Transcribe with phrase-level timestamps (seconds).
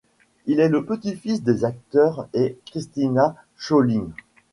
[0.47, 4.09] Il est le petit-fils des acteurs et Christina Schollin.